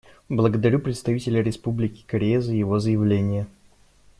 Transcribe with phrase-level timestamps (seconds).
[0.29, 3.45] Благодарю представителя Республики Корея за его заявление.